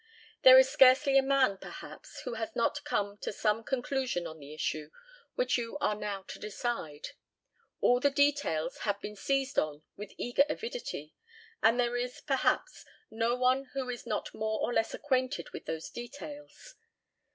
[0.41, 4.51] There is scarcely a man, perhaps, who has not come to some conclusion on the
[4.51, 4.89] issue
[5.35, 7.09] which you are now to decide.
[7.81, 11.13] All the details have been seized on with eager avidity,
[11.61, 15.91] and there is, perhaps, no one who is not more or less acquainted with those
[15.91, 16.73] details.